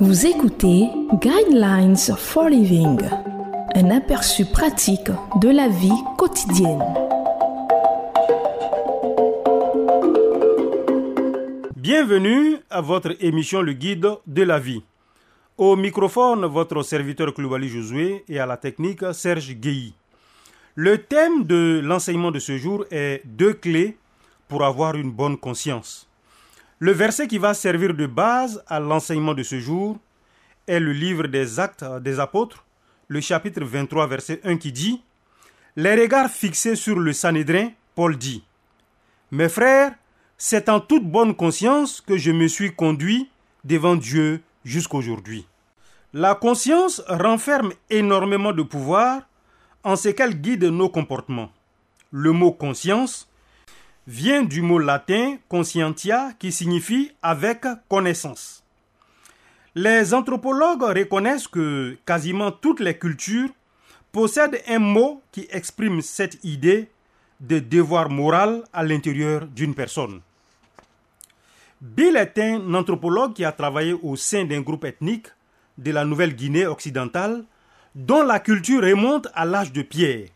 Vous 0.00 0.26
écoutez 0.26 0.88
Guidelines 1.14 1.96
for 1.96 2.48
Living, 2.48 3.00
un 3.74 3.90
aperçu 3.90 4.44
pratique 4.44 5.10
de 5.40 5.48
la 5.48 5.66
vie 5.66 5.90
quotidienne. 6.16 6.84
Bienvenue 11.74 12.58
à 12.70 12.80
votre 12.80 13.16
émission 13.18 13.60
Le 13.60 13.72
Guide 13.72 14.08
de 14.24 14.42
la 14.44 14.60
vie. 14.60 14.84
Au 15.56 15.74
microphone, 15.74 16.46
votre 16.46 16.84
serviteur 16.84 17.34
Klouali 17.34 17.68
Josué 17.68 18.24
et 18.28 18.38
à 18.38 18.46
la 18.46 18.56
technique 18.56 19.02
Serge 19.12 19.52
Guéhi. 19.54 19.94
Le 20.76 20.98
thème 20.98 21.42
de 21.42 21.80
l'enseignement 21.82 22.30
de 22.30 22.38
ce 22.38 22.56
jour 22.56 22.84
est 22.92 23.22
deux 23.24 23.54
clés 23.54 23.96
pour 24.46 24.62
avoir 24.62 24.94
une 24.94 25.10
bonne 25.10 25.36
conscience. 25.36 26.07
Le 26.80 26.92
verset 26.92 27.26
qui 27.26 27.38
va 27.38 27.54
servir 27.54 27.92
de 27.92 28.06
base 28.06 28.62
à 28.68 28.78
l'enseignement 28.78 29.34
de 29.34 29.42
ce 29.42 29.58
jour 29.58 29.98
est 30.68 30.78
le 30.78 30.92
livre 30.92 31.26
des 31.26 31.58
Actes 31.58 31.84
des 32.00 32.20
Apôtres, 32.20 32.64
le 33.08 33.20
chapitre 33.20 33.64
23, 33.64 34.06
verset 34.06 34.40
1 34.44 34.58
qui 34.58 34.70
dit 34.70 35.02
Les 35.74 36.00
regards 36.00 36.30
fixés 36.30 36.76
sur 36.76 37.00
le 37.00 37.12
Sanhédrin, 37.12 37.70
Paul 37.96 38.16
dit 38.16 38.44
Mes 39.32 39.48
frères, 39.48 39.92
c'est 40.36 40.68
en 40.68 40.78
toute 40.78 41.04
bonne 41.04 41.34
conscience 41.34 42.00
que 42.00 42.16
je 42.16 42.30
me 42.30 42.46
suis 42.46 42.72
conduit 42.72 43.28
devant 43.64 43.96
Dieu 43.96 44.40
jusqu'aujourd'hui. 44.64 45.48
La 46.12 46.36
conscience 46.36 47.02
renferme 47.08 47.72
énormément 47.90 48.52
de 48.52 48.62
pouvoir 48.62 49.22
en 49.82 49.96
ce 49.96 50.10
qu'elle 50.10 50.40
guide 50.40 50.64
nos 50.64 50.88
comportements. 50.88 51.50
Le 52.12 52.30
mot 52.30 52.52
conscience 52.52 53.28
vient 54.08 54.42
du 54.42 54.62
mot 54.62 54.78
latin 54.78 55.36
conscientia 55.50 56.32
qui 56.38 56.50
signifie 56.50 57.12
avec 57.22 57.66
connaissance. 57.90 58.64
Les 59.74 60.14
anthropologues 60.14 60.82
reconnaissent 60.82 61.46
que 61.46 61.98
quasiment 62.06 62.50
toutes 62.50 62.80
les 62.80 62.96
cultures 62.96 63.50
possèdent 64.10 64.62
un 64.66 64.78
mot 64.78 65.22
qui 65.30 65.46
exprime 65.50 66.00
cette 66.00 66.42
idée 66.42 66.88
de 67.40 67.58
devoir 67.58 68.08
moral 68.08 68.64
à 68.72 68.82
l'intérieur 68.82 69.46
d'une 69.46 69.74
personne. 69.74 70.22
Bill 71.82 72.16
est 72.16 72.38
un 72.38 72.72
anthropologue 72.72 73.34
qui 73.34 73.44
a 73.44 73.52
travaillé 73.52 73.92
au 73.92 74.16
sein 74.16 74.46
d'un 74.46 74.62
groupe 74.62 74.86
ethnique 74.86 75.26
de 75.76 75.92
la 75.92 76.06
Nouvelle-Guinée 76.06 76.66
occidentale 76.66 77.44
dont 77.94 78.22
la 78.22 78.40
culture 78.40 78.82
remonte 78.82 79.28
à 79.34 79.44
l'âge 79.44 79.70
de 79.70 79.82
pierre. 79.82 80.28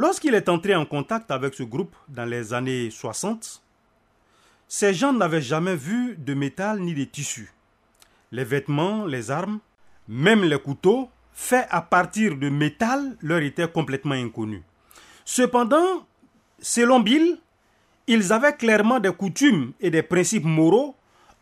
Lorsqu'il 0.00 0.36
est 0.36 0.48
entré 0.48 0.76
en 0.76 0.86
contact 0.86 1.28
avec 1.32 1.54
ce 1.54 1.64
groupe 1.64 1.96
dans 2.06 2.24
les 2.24 2.54
années 2.54 2.88
60, 2.88 3.60
ces 4.68 4.94
gens 4.94 5.12
n'avaient 5.12 5.42
jamais 5.42 5.74
vu 5.74 6.14
de 6.16 6.34
métal 6.34 6.78
ni 6.78 6.94
de 6.94 7.02
tissu. 7.02 7.52
Les 8.30 8.44
vêtements, 8.44 9.06
les 9.06 9.32
armes, 9.32 9.58
même 10.06 10.44
les 10.44 10.60
couteaux, 10.60 11.08
faits 11.32 11.66
à 11.70 11.82
partir 11.82 12.36
de 12.36 12.48
métal, 12.48 13.16
leur 13.22 13.42
étaient 13.42 13.66
complètement 13.66 14.14
inconnus. 14.14 14.62
Cependant, 15.24 16.06
selon 16.60 17.00
Bill, 17.00 17.36
ils 18.06 18.32
avaient 18.32 18.54
clairement 18.54 19.00
des 19.00 19.12
coutumes 19.12 19.72
et 19.80 19.90
des 19.90 20.04
principes 20.04 20.44
moraux 20.44 20.94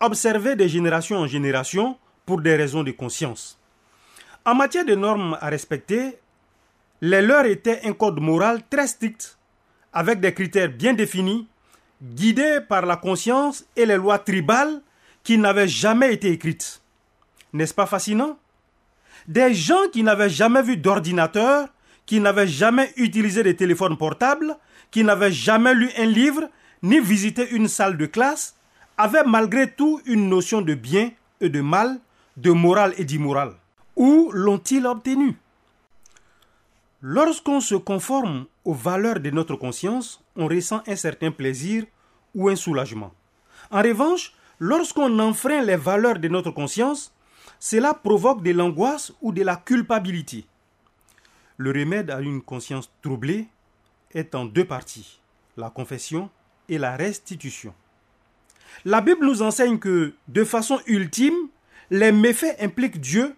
observés 0.00 0.56
de 0.56 0.66
génération 0.66 1.18
en 1.18 1.28
génération 1.28 1.96
pour 2.26 2.40
des 2.40 2.56
raisons 2.56 2.82
de 2.82 2.90
conscience. 2.90 3.60
En 4.44 4.56
matière 4.56 4.84
de 4.84 4.96
normes 4.96 5.38
à 5.40 5.50
respecter, 5.50 6.18
les 7.00 7.22
leurs 7.22 7.46
étaient 7.46 7.80
un 7.84 7.92
code 7.92 8.20
moral 8.20 8.60
très 8.68 8.86
strict, 8.86 9.38
avec 9.92 10.20
des 10.20 10.34
critères 10.34 10.70
bien 10.70 10.92
définis, 10.92 11.48
guidés 12.02 12.60
par 12.68 12.86
la 12.86 12.96
conscience 12.96 13.64
et 13.76 13.86
les 13.86 13.96
lois 13.96 14.18
tribales 14.18 14.80
qui 15.22 15.38
n'avaient 15.38 15.68
jamais 15.68 16.14
été 16.14 16.30
écrites. 16.30 16.80
N'est-ce 17.52 17.74
pas 17.74 17.86
fascinant? 17.86 18.38
Des 19.26 19.52
gens 19.52 19.88
qui 19.92 20.02
n'avaient 20.02 20.30
jamais 20.30 20.62
vu 20.62 20.76
d'ordinateur, 20.76 21.68
qui 22.06 22.20
n'avaient 22.20 22.46
jamais 22.46 22.92
utilisé 22.96 23.42
de 23.42 23.52
téléphone 23.52 23.96
portable, 23.96 24.56
qui 24.90 25.04
n'avaient 25.04 25.32
jamais 25.32 25.74
lu 25.74 25.90
un 25.98 26.06
livre, 26.06 26.48
ni 26.82 27.00
visité 27.00 27.48
une 27.50 27.68
salle 27.68 27.96
de 27.96 28.06
classe, 28.06 28.56
avaient 28.96 29.24
malgré 29.24 29.70
tout 29.70 30.00
une 30.06 30.28
notion 30.28 30.62
de 30.62 30.74
bien 30.74 31.10
et 31.40 31.48
de 31.48 31.60
mal, 31.60 31.98
de 32.36 32.50
moral 32.50 32.94
et 32.98 33.04
d'immoral. 33.04 33.52
Où 33.96 34.30
l'ont-ils 34.32 34.86
obtenu? 34.86 35.36
Lorsqu'on 37.02 37.60
se 37.60 37.74
conforme 37.74 38.46
aux 38.64 38.74
valeurs 38.74 39.20
de 39.20 39.30
notre 39.30 39.56
conscience, 39.56 40.22
on 40.36 40.46
ressent 40.46 40.82
un 40.86 40.96
certain 40.96 41.30
plaisir 41.30 41.84
ou 42.34 42.50
un 42.50 42.56
soulagement. 42.56 43.12
En 43.70 43.80
revanche, 43.80 44.34
lorsqu'on 44.58 45.18
enfreint 45.18 45.62
les 45.62 45.76
valeurs 45.76 46.18
de 46.18 46.28
notre 46.28 46.50
conscience, 46.50 47.14
cela 47.58 47.94
provoque 47.94 48.42
de 48.42 48.50
l'angoisse 48.50 49.12
ou 49.22 49.32
de 49.32 49.42
la 49.42 49.56
culpabilité. 49.56 50.44
Le 51.56 51.70
remède 51.72 52.10
à 52.10 52.20
une 52.20 52.42
conscience 52.42 52.90
troublée 53.00 53.48
est 54.12 54.34
en 54.34 54.44
deux 54.44 54.66
parties, 54.66 55.20
la 55.56 55.70
confession 55.70 56.28
et 56.68 56.76
la 56.76 56.96
restitution. 56.96 57.72
La 58.84 59.00
Bible 59.00 59.24
nous 59.24 59.40
enseigne 59.40 59.78
que, 59.78 60.12
de 60.28 60.44
façon 60.44 60.80
ultime, 60.86 61.48
les 61.90 62.12
méfaits 62.12 62.56
impliquent 62.60 63.00
Dieu, 63.00 63.34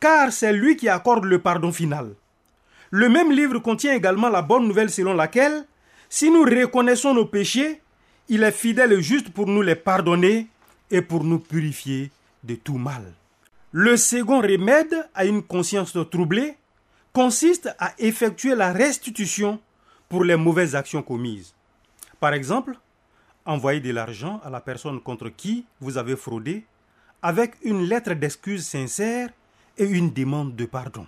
car 0.00 0.32
c'est 0.32 0.52
lui 0.52 0.76
qui 0.76 0.88
accorde 0.88 1.24
le 1.24 1.38
pardon 1.38 1.72
final. 1.72 2.14
Le 2.90 3.08
même 3.08 3.30
livre 3.30 3.58
contient 3.60 3.94
également 3.94 4.28
la 4.28 4.42
bonne 4.42 4.66
nouvelle 4.66 4.90
selon 4.90 5.14
laquelle, 5.14 5.64
si 6.08 6.30
nous 6.30 6.42
reconnaissons 6.42 7.14
nos 7.14 7.26
péchés, 7.26 7.80
il 8.28 8.42
est 8.42 8.52
fidèle 8.52 8.92
et 8.92 9.02
juste 9.02 9.30
pour 9.30 9.46
nous 9.46 9.62
les 9.62 9.76
pardonner 9.76 10.48
et 10.90 11.02
pour 11.02 11.22
nous 11.22 11.38
purifier 11.38 12.10
de 12.42 12.56
tout 12.56 12.78
mal. 12.78 13.12
Le 13.72 13.96
second 13.96 14.40
remède 14.40 15.08
à 15.14 15.24
une 15.24 15.42
conscience 15.42 15.96
troublée 16.10 16.56
consiste 17.12 17.72
à 17.78 17.92
effectuer 17.98 18.56
la 18.56 18.72
restitution 18.72 19.60
pour 20.08 20.24
les 20.24 20.36
mauvaises 20.36 20.74
actions 20.74 21.02
commises. 21.02 21.54
Par 22.18 22.34
exemple, 22.34 22.76
envoyer 23.44 23.80
de 23.80 23.92
l'argent 23.92 24.40
à 24.44 24.50
la 24.50 24.60
personne 24.60 25.00
contre 25.00 25.28
qui 25.28 25.64
vous 25.80 25.96
avez 25.96 26.16
fraudé 26.16 26.64
avec 27.22 27.54
une 27.62 27.82
lettre 27.82 28.14
d'excuse 28.14 28.66
sincère 28.66 29.28
et 29.78 29.84
une 29.84 30.12
demande 30.12 30.56
de 30.56 30.64
pardon. 30.66 31.06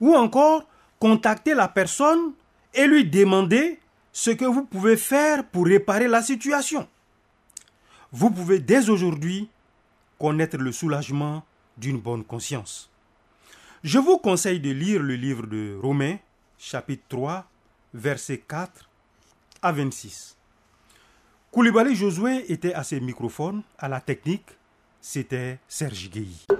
Ou 0.00 0.14
encore, 0.14 0.66
contacter 0.98 1.54
la 1.54 1.68
personne 1.68 2.32
et 2.74 2.86
lui 2.86 3.04
demander 3.04 3.78
ce 4.12 4.30
que 4.30 4.44
vous 4.44 4.64
pouvez 4.64 4.96
faire 4.96 5.46
pour 5.46 5.66
réparer 5.66 6.08
la 6.08 6.22
situation. 6.22 6.88
Vous 8.12 8.30
pouvez 8.30 8.58
dès 8.58 8.90
aujourd'hui 8.90 9.48
connaître 10.18 10.56
le 10.56 10.72
soulagement 10.72 11.44
d'une 11.76 11.98
bonne 11.98 12.24
conscience. 12.24 12.90
Je 13.82 13.98
vous 13.98 14.18
conseille 14.18 14.60
de 14.60 14.70
lire 14.70 15.02
le 15.02 15.14
livre 15.14 15.46
de 15.46 15.78
Romains, 15.80 16.18
chapitre 16.58 17.04
3, 17.08 17.46
versets 17.94 18.38
4 18.46 18.88
à 19.62 19.72
26. 19.72 20.36
Koulibaly 21.50 21.96
Josué 21.96 22.52
était 22.52 22.74
à 22.74 22.84
ses 22.84 23.00
microphones, 23.00 23.62
à 23.78 23.88
la 23.88 24.00
technique, 24.00 24.46
c'était 25.00 25.58
Serge 25.66 26.10
Gueye. 26.10 26.59